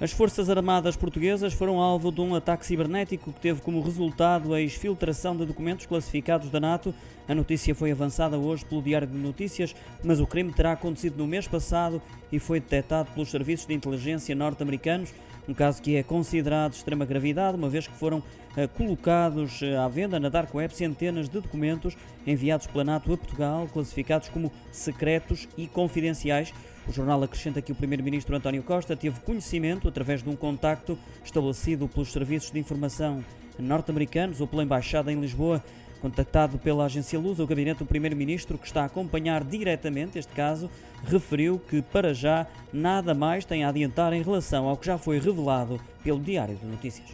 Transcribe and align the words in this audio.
As 0.00 0.12
Forças 0.12 0.48
Armadas 0.48 0.96
Portuguesas 0.96 1.52
foram 1.52 1.80
alvo 1.80 2.12
de 2.12 2.20
um 2.20 2.32
ataque 2.32 2.64
cibernético 2.64 3.32
que 3.32 3.40
teve 3.40 3.60
como 3.60 3.80
resultado 3.80 4.54
a 4.54 4.60
exfiltração 4.60 5.36
de 5.36 5.44
documentos 5.44 5.86
classificados 5.86 6.50
da 6.50 6.60
NATO. 6.60 6.94
A 7.26 7.34
notícia 7.34 7.74
foi 7.74 7.90
avançada 7.90 8.38
hoje 8.38 8.64
pelo 8.64 8.80
Diário 8.80 9.08
de 9.08 9.18
Notícias, 9.18 9.74
mas 10.04 10.20
o 10.20 10.26
crime 10.26 10.52
terá 10.52 10.70
acontecido 10.70 11.18
no 11.18 11.26
mês 11.26 11.48
passado 11.48 12.00
e 12.30 12.38
foi 12.38 12.60
detectado 12.60 13.10
pelos 13.10 13.28
serviços 13.28 13.66
de 13.66 13.74
inteligência 13.74 14.36
norte-americanos. 14.36 15.12
Um 15.48 15.54
caso 15.54 15.80
que 15.80 15.96
é 15.96 16.02
considerado 16.02 16.72
de 16.72 16.76
extrema 16.76 17.06
gravidade, 17.06 17.56
uma 17.56 17.70
vez 17.70 17.86
que 17.86 17.94
foram 17.94 18.18
uh, 18.18 18.68
colocados 18.76 19.62
uh, 19.62 19.78
à 19.82 19.88
venda 19.88 20.20
na 20.20 20.28
Dark 20.28 20.54
Web 20.54 20.76
centenas 20.76 21.26
de 21.26 21.40
documentos 21.40 21.96
enviados 22.26 22.66
pela 22.66 22.84
NATO 22.84 23.10
a 23.10 23.16
Portugal, 23.16 23.66
classificados 23.72 24.28
como 24.28 24.52
secretos 24.70 25.48
e 25.56 25.66
confidenciais. 25.66 26.52
O 26.86 26.92
jornal 26.92 27.22
acrescenta 27.22 27.62
que 27.62 27.72
o 27.72 27.74
primeiro-ministro 27.74 28.36
António 28.36 28.62
Costa 28.62 28.94
teve 28.94 29.20
conhecimento 29.20 29.88
através 29.88 30.22
de 30.22 30.28
um 30.28 30.36
contacto 30.36 30.98
estabelecido 31.24 31.88
pelos 31.88 32.12
serviços 32.12 32.50
de 32.50 32.58
informação 32.58 33.24
norte-americanos 33.58 34.40
ou 34.40 34.46
pela 34.46 34.62
embaixada 34.62 35.12
em 35.12 35.20
Lisboa. 35.20 35.62
Contactado 36.00 36.58
pela 36.58 36.84
agência 36.84 37.18
Luz, 37.18 37.40
o 37.40 37.46
gabinete 37.46 37.78
do 37.78 37.86
primeiro-ministro, 37.86 38.56
que 38.56 38.66
está 38.66 38.82
a 38.82 38.86
acompanhar 38.86 39.42
diretamente 39.42 40.16
este 40.16 40.32
caso, 40.32 40.70
referiu 41.04 41.60
que 41.68 41.82
para 41.82 42.14
já 42.14 42.46
nada 42.72 43.14
mais 43.14 43.44
tem 43.44 43.64
a 43.64 43.68
adiantar 43.68 44.12
em 44.12 44.22
relação 44.22 44.68
ao 44.68 44.76
que 44.76 44.86
já 44.86 44.96
foi 44.96 45.18
revelado 45.18 45.80
pelo 46.04 46.20
Diário 46.20 46.54
de 46.54 46.66
Notícias. 46.66 47.08